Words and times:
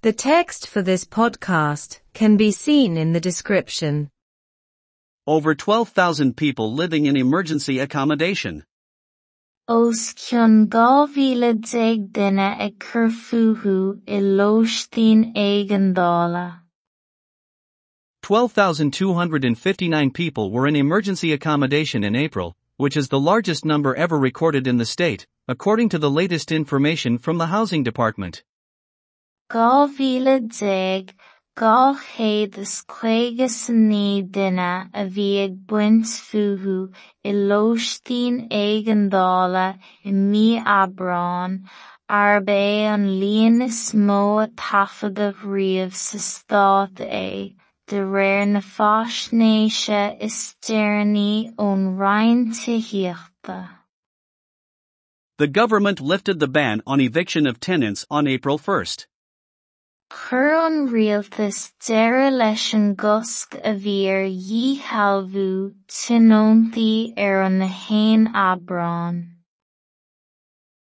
The 0.00 0.12
text 0.12 0.68
for 0.68 0.80
this 0.80 1.04
podcast 1.04 1.98
can 2.14 2.36
be 2.36 2.52
seen 2.52 2.96
in 2.96 3.12
the 3.12 3.20
description. 3.20 4.10
Over 5.26 5.56
12,000 5.56 6.36
people 6.36 6.72
living 6.72 7.06
in 7.06 7.16
emergency 7.16 7.80
accommodation. 7.80 8.62
Os 9.66 10.14
cionn 10.14 10.68
dhá 10.68 11.08
mhíle 11.08 11.58
déag 11.58 12.12
duine 12.12 12.60
ag 12.60 12.78
cur 12.78 13.08
futhú 13.08 14.00
i 14.06 14.20
lóistín 14.20 15.34
éigeandála. 15.34 16.60
12,259 18.22 20.12
people 20.12 20.52
were 20.52 20.68
in 20.68 20.76
emergency 20.76 21.32
accommodation 21.32 22.04
in 22.04 22.14
April, 22.14 22.54
which 22.76 22.96
is 22.96 23.08
the 23.08 23.18
largest 23.18 23.64
number 23.64 23.96
ever 23.96 24.16
recorded 24.16 24.68
in 24.68 24.76
the 24.76 24.86
state, 24.86 25.26
according 25.48 25.88
to 25.88 25.98
the 25.98 26.10
latest 26.10 26.52
information 26.52 27.18
from 27.18 27.38
the 27.38 27.48
Housing 27.48 27.82
Department. 27.82 28.44
Dhá 29.50 29.88
mhíle 29.88 30.40
déag, 30.46 31.14
dhá 31.56 31.96
chéad 31.96 32.58
is 32.58 32.84
chuige 32.86 33.48
sa 33.48 33.72
ní 33.72 34.28
duine 34.30 34.90
a 34.92 35.04
bhí 35.14 35.28
ag 35.44 35.54
buint 35.66 36.04
futhú 36.04 36.92
i 37.24 37.32
lóistín 37.32 38.46
mí 40.32 40.62
Aibreán, 40.76 41.64
arb 42.10 42.50
an 42.50 43.08
líon 43.20 43.62
is 43.62 43.94
mó 43.94 44.44
a 44.44 44.48
taifeadadh 44.48 45.40
riamh 45.40 45.96
sa 45.96 46.18
stát 46.18 47.00
é, 47.00 47.56
de 47.86 48.04
ón 51.56 51.96
Ryan 51.96 52.50
tithiachta. 52.52 53.70
The 55.38 55.46
government 55.46 56.02
lifted 56.02 56.38
the 56.38 56.48
ban 56.48 56.82
on 56.86 57.00
eviction 57.00 57.46
of 57.46 57.60
tenants 57.60 58.04
on 58.10 58.26
April 58.26 58.58
1st. 58.58 59.06
Chur 60.10 60.54
an 60.66 60.88
rialtas 60.88 61.72
deireadh 61.86 62.38
leis 62.38 62.72
an 62.72 62.96
gcosc 62.96 63.56
a 63.70 63.74
bhí 63.82 63.96
ar 64.08 64.24
dhíthealbhú 64.50 65.74
tionóntaí 65.86 67.12
ar 67.16 67.42
an 67.42 67.58
na 67.58 67.66
haon 67.66 68.28
aibreán. 68.32 69.18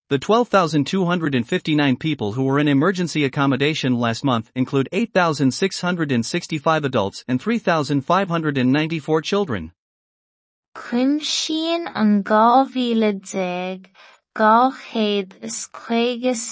The 0.09 0.19
12,259 0.19 1.97
people 1.97 2.33
who 2.33 2.43
were 2.43 2.59
in 2.59 2.67
emergency 2.67 3.25
accommodation 3.25 3.95
last 3.95 4.25
month 4.25 4.51
include 4.57 4.89
8,665 4.93 6.85
adults 6.85 7.25
and 7.29 7.41
3,594 7.41 9.23
children. 9.23 9.73
Cuim 10.75 11.23
sin 11.23 11.87
an 11.95 12.25
déag, 12.25 13.87
dhá 14.35 14.73
chéad 14.73 15.33
is 15.43 15.69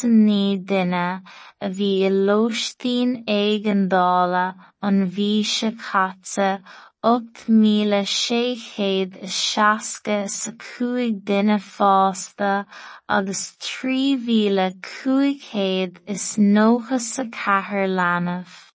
ní 0.05 0.63
duine 0.69 1.23
a 1.65 1.69
bhí 1.77 1.93
i 2.09 2.11
lóistín 2.29 3.25
éigeandála 3.35 4.55
an 4.83 4.99
bhíse 5.15 5.71
caite 5.85 6.61
ocht 7.03 7.49
míle 7.49 8.03
sé 8.05 8.43
chéad 8.65 9.17
is 9.23 9.33
seasca 9.33 10.29
sa 10.29 10.53
cúig 10.65 11.23
duine 11.25 11.59
fásta 11.59 12.67
agus 13.09 13.57
trí 13.69 14.01
is 16.07 16.37
nócha 16.37 17.01
sa 17.01 17.25
chathair 17.25 17.89
leanamh. 17.89 18.69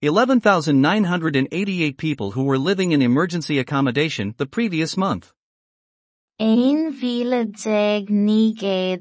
11,988 0.00 1.98
people 1.98 2.30
who 2.30 2.44
were 2.44 2.56
living 2.56 2.92
in 2.92 3.02
emergency 3.02 3.58
accommodation 3.58 4.32
the 4.38 4.46
previous 4.46 4.96
month. 4.96 5.32
Mhíle 6.40 7.50
déag 7.50 8.10
ní 8.10 8.54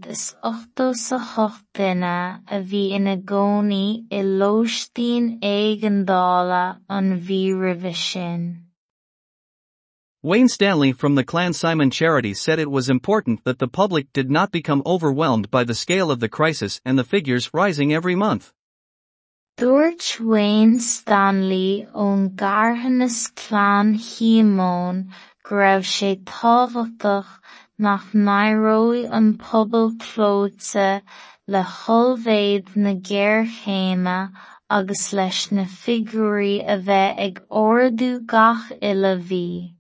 is 0.09 0.35
ochtó 0.43 0.95
sa 0.95 1.19
hocht 1.19 1.63
duine 1.71 2.41
a 2.47 2.59
bhí 2.63 2.93
ina 2.93 3.15
gcónaí 3.17 4.07
i 4.09 4.23
lóistín 4.23 5.39
éigeandála 5.41 6.79
an 6.89 7.21
bhí 7.21 7.53
roimhe 7.53 7.95
sin. 7.95 8.63
Wayne 10.23 10.47
Stanley 10.47 10.91
from 10.91 11.13
the 11.13 11.23
Clan 11.23 11.53
Simon 11.53 11.91
Charity 11.91 12.33
said 12.33 12.57
it 12.57 12.71
was 12.71 12.89
important 12.89 13.43
that 13.43 13.59
the 13.59 13.67
public 13.67 14.11
did 14.13 14.31
not 14.31 14.51
become 14.51 14.81
overwhelmed 14.83 15.51
by 15.51 15.63
the 15.63 15.75
scale 15.75 16.09
of 16.09 16.19
the 16.19 16.27
crisis 16.27 16.81
and 16.83 16.97
the 16.97 17.03
figures 17.03 17.53
rising 17.53 17.93
every 17.93 18.15
month. 18.15 18.51
Dúirt 19.59 20.19
Wayne 20.19 20.79
Stanley 20.79 21.87
ón 21.93 22.35
Garthanas 22.35 23.33
Clann 23.35 23.95
Shíomóin 23.97 25.11
nach 27.79 28.13
an 28.13 28.25
le 31.47 31.63
na 33.95 34.27
agus 34.69 35.13
leis 35.13 35.51
na 35.51 35.61
a 35.61 35.65
bheith 35.65 37.15
ag 37.17 37.41
ordú 37.49 38.25
gach. 38.25 39.73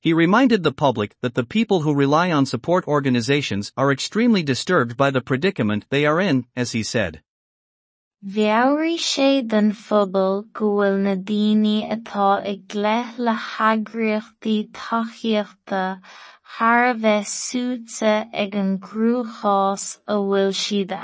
He 0.00 0.12
reminded 0.12 0.62
the 0.62 0.70
public 0.70 1.16
that 1.20 1.34
the 1.34 1.42
people 1.42 1.80
who 1.80 1.92
rely 1.92 2.30
on 2.30 2.46
support 2.46 2.86
organizations 2.86 3.72
are 3.76 3.90
extremely 3.90 4.44
disturbed 4.44 4.96
by 4.96 5.10
the 5.10 5.20
predicament 5.20 5.86
they 5.90 6.06
are 6.06 6.20
in, 6.20 6.46
as 6.54 6.70
he 6.70 6.84
said. 6.84 7.23
Bheabhraigh 8.26 8.96
sé 8.96 9.46
den 9.46 9.70
na 10.96 11.14
daoine 11.14 11.90
atá 11.94 12.42
gleith 12.68 13.18
le 13.18 13.34
thar 16.56 16.94
bheith 16.94 17.28
ag 18.32 18.54
an 18.54 18.78
a 20.08 20.14
bhfuil 20.14 20.54
siad 20.62 20.96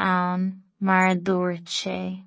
mar 0.81 1.15
dúirt 1.15 1.67
sé. 1.67 2.25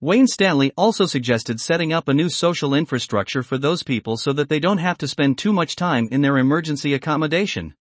Wayne 0.00 0.26
Stanley 0.26 0.72
also 0.74 1.04
suggested 1.04 1.60
setting 1.60 1.92
up 1.92 2.08
a 2.08 2.14
new 2.14 2.30
social 2.30 2.72
infrastructure 2.72 3.42
for 3.42 3.58
those 3.58 3.82
people 3.82 4.16
so 4.16 4.32
that 4.32 4.48
they 4.48 4.58
don't 4.58 4.78
have 4.78 4.96
to 4.96 5.06
spend 5.06 5.36
too 5.36 5.52
much 5.52 5.76
time 5.76 6.08
in 6.10 6.22
their 6.22 6.38
emergency 6.38 6.94
accommodation. 6.94 7.74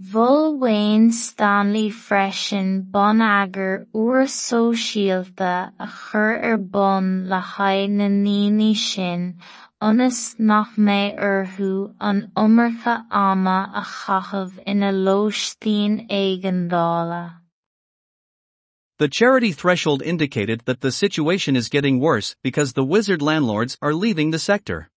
Wayne 0.00 1.10
Stanley 1.10 1.90
freisin 1.90 2.88
bon-eagar 2.88 3.86
uair 3.92 4.28
sóisialta 4.28 5.72
a 5.76 5.88
chur 5.88 6.34
er 6.34 6.52
ar 6.52 6.56
bun 6.56 7.28
le 7.28 7.40
haghaidh 7.40 7.90
na 7.90 8.06
ndaoine 8.06 8.76
sin 8.76 9.40
ionas 9.82 10.38
nach 10.38 10.76
mbeidh 10.76 11.18
er 11.18 11.46
orthu 11.46 11.94
an 12.00 12.30
iomarca 12.36 13.06
ama 13.10 13.72
a 13.74 13.82
chaitheamh 13.82 14.62
ina 14.68 14.92
lóistín 14.92 16.08
éigeandála. 16.08 17.40
The 18.98 19.08
charity 19.08 19.50
Threshold 19.50 20.02
indicated 20.02 20.62
that 20.66 20.80
the 20.80 20.92
situation 20.92 21.56
is 21.56 21.68
getting 21.68 21.98
worse 21.98 22.36
because 22.44 22.72
the 22.72 22.84
wizard 22.84 23.20
landlords 23.20 23.76
are 23.82 23.94
leaving 23.94 24.30
the 24.30 24.38
sector. 24.38 24.90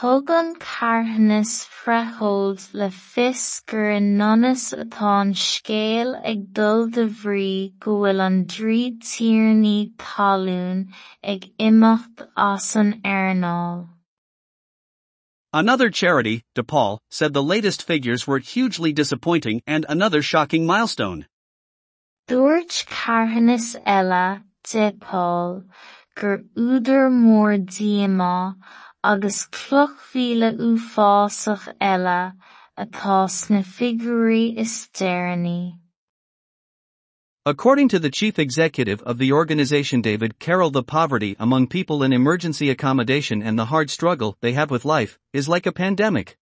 Thug 0.00 0.28
an 0.28 0.56
carthanas 0.56 1.68
le 1.86 2.90
fios 2.90 3.62
in 3.96 4.16
nonas 4.16 4.74
atá 4.74 5.20
an 5.20 5.34
scéal 5.34 6.20
ag 6.24 6.52
dul 6.52 6.88
de 6.88 7.06
bhrí 7.06 7.78
go 7.78 7.92
bhfuil 8.00 8.20
an 8.20 8.44
dtríd 8.46 8.98
tíornaí 9.10 9.92
talún 9.96 10.88
ag 11.22 11.46
imeacht 11.60 12.26
as 12.36 12.74
an 12.74 13.02
airneall. 13.04 13.88
Another 15.52 15.90
charity, 15.90 16.42
DePaul, 16.56 16.98
said 17.08 17.32
the 17.32 17.48
latest 17.54 17.84
figures 17.84 18.26
were 18.26 18.40
hugely 18.40 18.92
disappointing 18.92 19.62
and 19.64 19.86
another 19.88 20.22
shocking 20.22 20.66
milestone. 20.66 21.26
Dúirt 22.26 22.84
carthanas 22.86 23.76
eile, 23.86 24.42
DePaul, 24.64 25.64
gur 26.16 26.38
údar 26.56 27.12
mór 27.12 27.64
díomá 27.64 28.56
agus 29.12 29.44
cloch 29.56 29.96
mhíle 30.10 30.50
uafásach 30.66 31.64
eile 31.92 32.20
atá 32.84 33.16
sna 33.38 33.60
figúraí 33.76 34.44
is 34.56 34.88
deireanaí. 34.98 35.74
According 37.46 37.88
to 37.88 37.98
the 37.98 38.10
chief 38.10 38.38
executive 38.38 39.02
of 39.02 39.18
the 39.18 39.30
organization 39.32 40.00
David 40.00 40.38
Carroll 40.38 40.70
the 40.70 40.82
poverty 40.82 41.36
among 41.38 41.66
people 41.66 42.02
in 42.02 42.14
emergency 42.14 42.70
accommodation 42.70 43.42
and 43.42 43.58
the 43.58 43.66
hard 43.66 43.90
struggle 43.90 44.38
they 44.40 44.54
have 44.54 44.70
with 44.70 44.86
life 44.86 45.18
is 45.34 45.50
like 45.50 45.66
a 45.66 45.72
pandemic. 45.72 46.38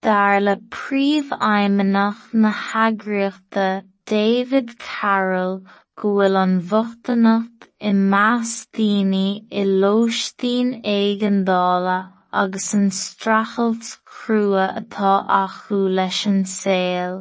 Dar 0.00 0.40
le 0.40 0.56
príomh-aidhmeannach 0.56 2.32
na 2.32 2.52
heagraíochta 2.52 3.82
David 4.06 4.78
Carroll 4.78 5.64
go 6.00 6.10
bhfuil 6.16 6.36
an 6.40 6.52
bhochtanach 6.70 7.64
i 7.88 7.90
measc 8.12 8.68
daoine 8.78 9.22
i 9.60 9.64
lóistín 9.84 10.68
éigeandála 10.92 11.96
agus 12.42 12.68
an 12.78 12.86
strachailt 12.98 13.88
crua 14.12 14.66
atá 14.80 15.14
acu 15.38 15.80
leis 15.98 16.20
an 16.30 16.38
saol 16.52 17.18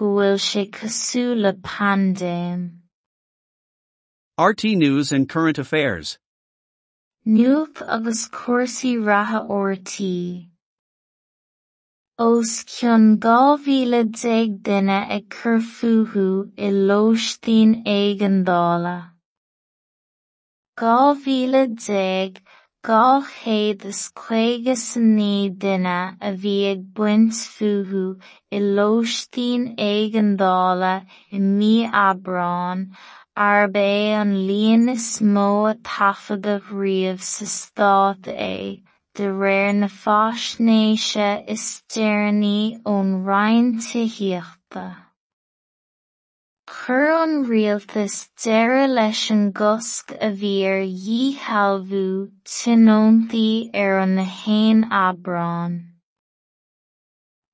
go 0.00 0.12
bhfuil 0.18 0.38
sé 0.46 0.64
cosú 0.78 1.24
le 1.46 1.52
pandéim. 1.70 2.62
RT 4.38 4.64
News 4.84 5.12
and 5.12 5.28
Current 5.28 5.58
Affairs. 5.58 6.16
Nuacht 7.26 7.82
agus 7.98 8.28
cuasaí 8.28 8.94
ratha 9.10 9.42
ortaí. 9.60 10.51
Os 12.18 12.62
cionn 12.68 13.16
dhá 13.18 13.56
mhíle 13.56 14.04
déag 14.04 14.60
duine 14.64 14.98
ag 15.14 15.30
cur 15.30 15.60
futhú 15.60 16.52
i 16.58 16.68
lóistín 16.68 17.70
éigeandála. 17.88 19.16
Dhá 20.76 21.14
mhíle 21.16 21.62
déag, 21.72 22.36
dhá 22.84 23.24
chéad 23.24 23.86
is 23.86 24.12
chuige 24.12 24.76
sa 24.76 25.00
naoi 25.00 25.56
duine 25.56 26.18
a 26.20 26.30
bhí 26.36 26.56
ag 26.72 26.84
baint 26.92 27.32
futhú 27.32 28.04
i 28.52 28.60
lóistín 28.60 29.72
éigeandála 29.78 30.94
i 31.32 31.38
mí 31.40 31.88
Aibreán, 31.88 32.92
arb 33.34 33.74
é 33.74 34.20
an 34.20 34.36
líon 34.46 34.90
is 34.90 35.08
mó 35.34 35.64
a 35.72 35.74
taifeadadh 35.80 36.68
riamh 36.76 37.24
sa 37.24 37.46
Stát 37.46 38.28
é. 38.28 38.82
the 39.14 39.30
rare 39.30 39.72
na 39.72 39.88
fashnesha 39.88 41.44
is 41.46 41.60
sterni 41.60 42.80
on 42.86 43.24
rein 43.24 43.78
te 43.78 44.08
hirta. 44.08 44.96
Cur 46.66 47.12
on 47.12 47.44
realtis 47.44 48.30
derelation 48.42 49.52
gusk 49.52 50.16
avir 50.18 50.80
ye 50.82 51.36
halvu 51.36 52.30
tinonthi 52.44 53.70
er 53.74 53.98
on 53.98 54.14
the 54.14 54.24
hain 54.24 54.84
abron. 54.84 55.92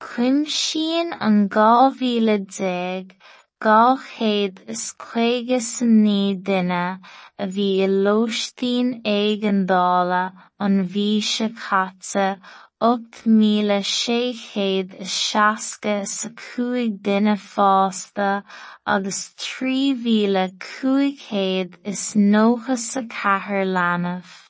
Kunshien 0.01 1.17
an 1.21 1.49
gavila 1.49 2.39
deg 2.57 3.17
galheid 3.61 4.61
skweges 4.81 5.71
nedena 5.83 6.85
vi 7.55 7.71
loostin 8.05 8.89
eigendala 9.13 10.25
on 10.61 10.83
vi 10.93 11.11
shakatsa 11.33 12.27
ok 12.81 13.27
mila 13.39 13.81
sheheid 13.83 14.95
shaska 15.03 15.97
sakui 16.17 16.85
dena 17.03 17.37
fasta 17.37 18.31
agus 18.87 19.21
tri 19.45 19.93
vila 20.05 20.49
kuikheid 20.67 21.75
is 21.85 22.05
noha 22.15 22.77
sakaharlanaf. 22.91 24.48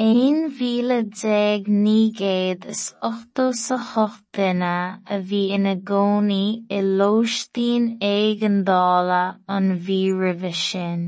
Ní 0.00 1.98
gcéad 2.16 2.64
is 2.72 2.94
ochtó 3.02 3.52
sa 3.52 3.76
hocht 3.76 4.22
duine 4.32 4.76
a 5.04 5.16
bhí 5.28 5.40
ina 5.56 5.74
gcónaí 5.88 6.44
i 6.76 6.78
lóistín 7.00 7.88
éigeandála 8.10 9.18
an 9.56 9.66
bhí 9.84 9.98
roimhe 10.20 10.52
sin. 10.60 11.02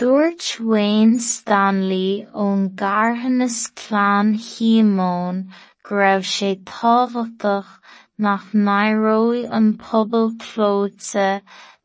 Wayne 0.00 1.18
Stanley 1.20 2.24
ón 2.44 2.62
gCarthanas 2.80 3.58
Clann 3.82 4.32
Shíomóin 4.46 5.42
go 5.84 5.96
raibh 6.00 6.24
sé 6.36 6.50
tábhachtach 6.72 7.74
nach 8.16 8.48
n-éireodh 8.54 9.52
an 9.58 9.68
pobal 9.84 10.32
clóite 10.46 11.28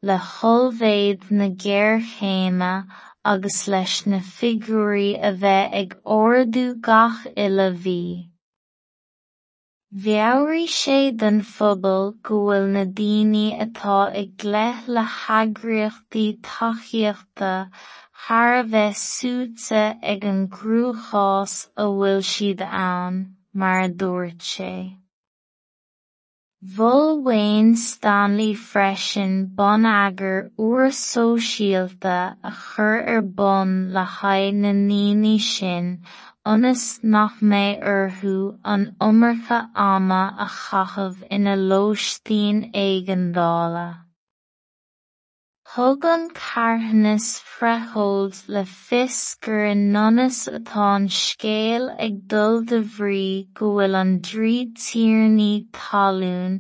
le 0.08 0.18
holmhéad 0.32 1.30
na 1.32 1.50
géarchéime 1.66 2.74
agus 3.34 3.60
leis 3.74 3.94
na 4.12 4.20
figurí 4.32 5.08
a 5.30 5.32
bheith 5.44 5.78
ag 5.82 5.94
ordú 6.16 6.66
gach 6.88 7.22
uile 7.46 7.70
bhí. 7.86 8.02
Bheabhraigh 10.06 10.76
sé 10.78 10.98
den 11.24 11.40
phobal 11.50 12.10
go 12.30 12.40
bhfuil 12.46 12.68
na 12.76 12.84
daoine 13.00 13.46
atá 13.66 13.98
ag 14.22 14.34
gleith 14.44 14.88
le 14.98 15.04
heagraíochtaí 15.14 16.26
tacaíochta 16.50 17.52
thar 18.26 18.54
a 18.60 18.64
bheith 18.76 19.02
suaite 19.04 19.84
ag 20.14 20.26
an 20.32 20.42
grúchás 20.60 21.58
a 21.76 21.90
bhfuil 21.94 22.24
siad 22.32 22.64
ann, 22.84 23.20
mar 23.54 23.82
a 23.88 23.90
dúirt 24.04 24.50
sé. 24.52 24.74
Bhfuil 26.66 27.22
Wayne 27.22 27.76
Stanley 27.76 28.56
freisin 28.56 29.34
bonneagar 29.56 30.50
uair 30.58 30.88
sóisialta 31.00 32.36
a 32.44 32.52
chur 32.52 32.96
ar 32.98 33.18
er 33.18 33.22
bun 33.22 33.94
le 33.94 34.04
haghaidh 34.14 34.56
na 34.64 34.72
ndaoine 34.74 35.40
sin 35.40 36.02
ionas 36.48 37.00
nach 37.04 37.38
mbeidh 37.52 37.86
orthu 37.94 38.34
er 38.50 38.58
an 38.74 38.90
iomarca 39.00 39.60
ama 39.76 40.24
a 40.46 40.50
chaitheamh 40.58 41.22
ina 41.30 41.56
lóistín 41.70 42.66
éigeandála. 42.74 44.07
Thug 45.78 46.06
an 46.06 46.30
carthanas 46.32 47.26
freithóid 47.48 48.38
le 48.50 48.64
fios 48.66 49.18
gur 49.40 49.64
in 49.64 49.82
nonas 49.96 50.38
atá 50.58 50.86
an 50.96 51.04
scéal 51.08 51.84
ag 52.06 52.16
dul 52.32 52.64
de 52.72 52.80
bhrí 52.94 53.26
go 53.60 53.68
bhfuil 53.76 53.98
an 54.00 54.14
dtríd 54.28 54.72
tíornaí 54.86 55.50
talún 55.80 56.56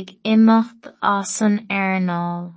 ag 0.00 0.12
imeacht 0.32 0.90
as 1.12 1.32
an 1.46 1.56
airneall. 1.76 2.50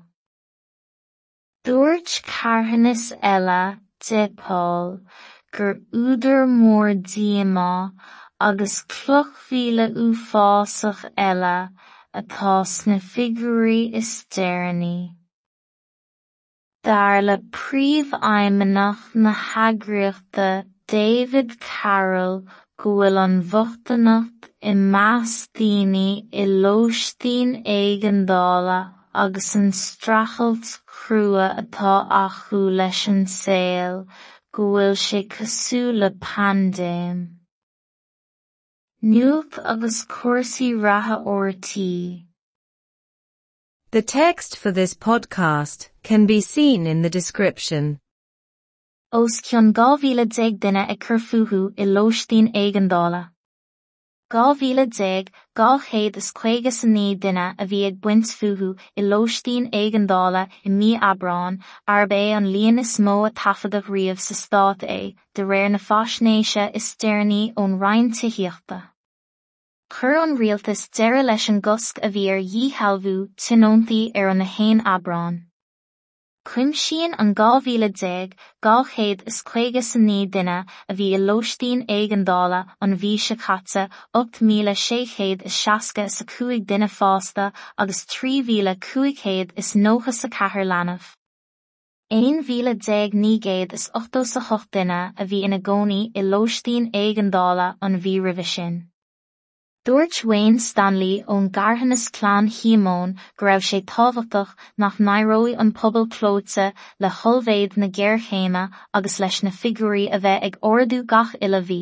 Dúirt 1.64 2.18
carthanas 2.34 3.06
eile, 3.32 3.80
de 4.10 4.28
Paul, 4.44 5.00
gur 5.54 5.74
údar 6.02 6.44
mór 6.58 6.92
diama 7.14 7.94
agus 8.50 8.78
cloch 8.98 9.32
mhíle 9.48 9.88
uafásach 9.96 11.08
eile 11.30 11.56
atá 12.24 12.60
sna 12.76 13.02
figurí 13.16 13.82
istearnaí. 14.04 14.94
Dar 16.84 17.22
le 17.22 17.38
príomhaidhmeannach 17.38 19.14
na 19.14 19.34
heagraíochta 19.34 20.66
David 20.88 21.60
Carroll 21.60 22.48
go 22.78 23.02
an 23.02 23.44
bhochtanach 23.44 24.48
i 24.70 24.74
measc 24.94 25.52
daoine 25.60 26.26
i 26.44 26.46
lóistín 26.64 27.52
éigeandála 27.74 28.80
agus 29.14 29.52
an 29.60 29.70
strachailt 29.82 30.72
crua 30.96 31.46
atá 31.62 31.94
acu 32.22 32.64
leis 32.80 33.04
an 33.14 33.22
saol 33.36 34.02
go 34.52 34.72
sé 35.04 35.22
cosúil 35.36 36.00
le 36.00 36.10
pandéim. 36.10 37.22
Nuacht 39.04 39.62
agus 39.76 40.04
cuasaí 40.18 40.74
ratha. 40.82 42.26
The 43.92 44.02
text 44.02 44.58
for 44.58 44.72
this 44.72 44.96
podcast 44.96 45.91
can 46.04 46.26
be 46.26 46.42
seen 46.42 46.88
in 46.88 47.02
the 47.02 47.10
description. 47.10 48.00
Os 49.14 49.42
cionn 49.42 49.74
dhá 49.74 49.98
mhíle 50.00 50.26
déag 50.26 50.58
duine 50.60 50.84
ag 50.90 51.00
cur 51.00 51.20
futhú 51.20 51.74
i. 51.76 51.86
Dhá 54.32 54.46
mhíle 54.56 54.86
déag 54.88 55.28
dhá 55.54 55.70
chéad 55.88 56.16
is 56.16 56.32
chuige 56.32 56.72
sa 56.72 56.88
naoi 56.88 57.20
duine 57.20 57.56
a 57.60 57.66
bhí 57.66 57.82
ag 57.88 58.00
buint 58.00 58.32
futhú 58.40 58.70
i 58.96 59.02
lóistín 59.02 59.70
éigeandála 59.72 60.48
i 60.64 60.70
mí 60.70 60.98
Aibreán 61.10 61.60
arb 61.86 62.14
é 62.14 62.32
an 62.38 62.48
líon 62.54 62.80
is 62.80 62.98
mó 62.98 63.28
a 63.28 63.32
taifeadadh 63.32 63.92
riamh 63.92 64.24
sa 64.28 64.34
Stát 64.34 64.88
é 64.88 65.14
de 65.36 65.44
réir 65.44 65.70
na 65.72 65.78
faisnéise 65.90 66.72
istearnaí 66.74 67.54
ón 67.56 67.78
roinntitheachta. 67.84 68.80
Chur 69.94 70.16
an 70.24 70.38
rialtas 70.38 70.88
deireadh 70.88 71.26
leis 71.26 71.50
an 71.50 71.62
gcosc 71.62 72.00
a 72.02 72.10
bhí 72.16 72.28
ar 72.32 72.42
dhíthallbhú 72.56 73.16
tionóntaí 73.36 74.04
ar 74.16 74.30
an 74.30 74.38
na 74.38 74.52
haon 74.58 75.51
Aibreán. 76.44 76.74
Cuimsíonn 76.74 77.16
an 77.18 77.34
dhá 77.36 77.62
mhíle 77.62 77.90
déag 77.90 78.34
dhá 78.62 78.84
chéad 78.84 79.28
is 79.28 79.44
chuige 79.44 79.84
sa 79.84 80.00
naoi 80.00 80.30
duine 80.30 80.66
a 80.90 80.94
bhí 80.94 81.14
i 81.14 81.18
lóistín 81.18 81.86
éigeandála 81.88 82.66
an 82.82 82.98
bhíse 82.98 83.38
caite 83.38 83.90
ocht 84.14 84.42
míle 84.42 84.76
sé 84.76 85.06
chéad 85.06 85.46
is 85.46 85.54
seasca 85.54 86.10
sa 86.10 86.26
cúig 86.26 86.66
duine 86.66 86.90
fásta 86.90 87.54
agus 87.78 88.06
trí 88.06 88.44
mhíle 88.44 88.76
cúig 88.80 89.20
chéad 89.22 89.52
is 89.56 89.74
nócha 89.76 90.14
sa 90.14 90.28
chathair 90.28 90.66
leanbh. 90.66 91.14
Aon 92.12 92.44
mhíle 92.44 92.76
déag 92.76 93.14
ní 93.14 93.40
géad 93.40 93.74
is 93.74 93.90
ochtó 93.94 94.26
sa 94.26 94.40
hocht 94.40 94.72
duine 94.72 95.14
a 95.18 95.26
bhí 95.26 95.44
ina 95.44 95.60
gcónaí 95.60 96.12
i 96.16 96.22
lóistín 96.22 96.92
éigeandála 96.92 97.78
an 97.82 98.02
bhí 98.02 98.20
roimhe 98.20 98.46
sin. 98.46 98.91
Dúirt 99.84 100.24
Wayne 100.24 100.60
Stanley 100.60 101.24
ón 101.28 101.48
gCarthanas 101.50 102.04
Clann 102.14 102.50
Shimón 102.56 103.16
go 103.36 103.48
raibh 103.48 103.64
sé 103.68 103.80
tábhachtach 103.92 104.52
nach 104.78 105.00
n-éireodh 105.00 105.58
an 105.64 105.72
pobal 105.80 106.06
clóite 106.16 106.68
le 107.00 107.10
holmhéad 107.22 107.78
na 107.78 107.88
géarchéime 107.88 108.70
agus 108.94 109.18
leis 109.24 109.42
na 109.42 109.50
figurí 109.50 110.04
a 110.18 110.20
bheith 110.26 110.46
ag 110.50 110.60
ordú 110.72 111.02
gach 111.14 111.34
uile 111.42 111.64
bhí. 111.72 111.80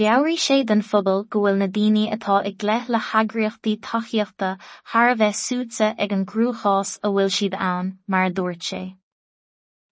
Bheabhraigh 0.00 0.44
sé 0.44 0.58
den 0.66 0.84
phobal 0.90 1.24
go 1.30 1.46
bhfuil 1.46 1.62
na 1.62 1.70
daoine 1.78 2.04
atá 2.18 2.42
ag 2.44 2.60
gleith 2.66 2.92
le 2.92 3.00
heagraíochtaí 3.08 3.78
tacaíochta 3.88 4.52
thar 4.92 5.08
a 5.14 5.16
bheith 5.24 5.40
suaite 5.46 5.94
ag 5.96 6.12
an 6.12 6.28
grúchás 6.34 6.98
a 7.02 7.08
bhfuil 7.08 7.32
siad 7.38 7.56
ann, 7.72 7.92
mar 8.06 8.28
dúirt 8.28 8.70
sé. 8.72 8.82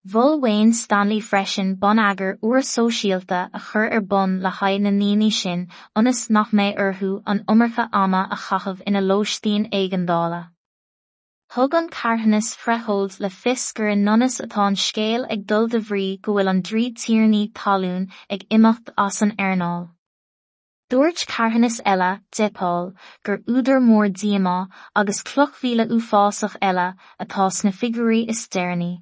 Bhfuil 0.06 0.38
Wayne 0.38 0.75
Stanley 0.75 1.18
freisin 1.18 1.76
bonneagar 1.82 2.38
uair 2.46 2.62
sóisialta 2.70 3.49
a 3.54 3.58
chur 3.58 3.84
ar 3.90 4.02
bun 4.02 4.32
le 4.46 4.50
haghaidh 4.50 4.82
na 4.87 4.90
ndaoine 4.96 5.30
sin 5.32 5.62
ionas 5.96 6.18
nach 6.37 6.50
mbeidh 6.50 6.80
orthu 6.87 7.23
an 7.32 7.38
iomarca 7.52 7.88
ama 8.00 8.20
a 8.37 8.37
chaitheamh 8.42 8.82
ina 8.87 9.00
lóistín 9.00 9.64
éigeandála. 9.78 10.40
Thug 11.54 11.76
an 11.78 11.88
carthanas 11.88 12.50
freithóid 12.64 13.18
le 13.18 13.30
fios 13.30 13.64
gur 13.73 13.88
in 13.94 14.04
nonas 14.04 14.37
atá 14.46 14.66
an 14.66 14.76
scéal 14.82 15.25
ag 15.37 15.46
dul 15.46 15.68
de 15.68 15.80
bhrí 15.80 16.20
go 16.20 16.34
bhfuil 16.34 16.52
an 16.52 16.61
dtríd 16.62 17.00
tíornaí 17.04 17.42
talún 17.62 18.04
ag 18.28 18.46
imeacht 18.58 18.92
as 19.06 19.23
an 19.23 19.34
airneall. 19.38 19.88
Dúirt 20.90 21.25
carhannas 21.32 21.80
eile 21.94 22.20
depáil 22.40 22.92
gur 23.25 23.38
údar 23.56 23.80
mór 23.88 24.12
diaá 24.20 24.68
agus 24.94 25.25
clochhíle 25.32 25.88
uásach 25.88 26.61
eile 26.61 26.88
atá 27.18 27.50
sna 27.50 27.73
figurí 27.80 28.23
is 28.28 28.46
déirní. 28.49 28.92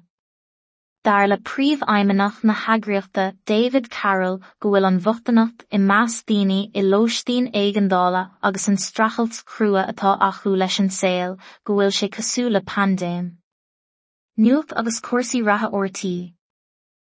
Dar 1.03 1.27
le 1.27 1.37
príomh 1.37 1.81
aimimeach 1.93 2.43
na 2.47 2.53
hagraíochta 2.53 3.23
David 3.45 3.89
Carroll 3.95 4.37
go 4.61 4.69
bhfuil 4.71 4.87
an 4.89 4.99
bhochtanacht 5.07 5.65
i 5.77 5.79
meas 5.89 6.15
daoine 6.31 6.59
i 6.81 6.83
lóistín 6.85 7.49
éigendála 7.61 8.21
agus 8.49 8.67
an 8.71 8.79
strachelt 8.83 9.39
crua 9.53 9.83
atá 9.93 10.13
achu 10.29 10.53
leis 10.61 10.77
an 10.83 10.89
saoil 10.99 11.35
go 11.65 11.75
bhfuil 11.79 11.91
sé 11.97 12.09
cosúla 12.17 12.61
pandéim. 12.75 13.27
Nuach 14.45 14.71
agus 14.83 15.01
cuasaí 15.09 15.43
ratha 15.49 15.69
ortaí 15.81 16.15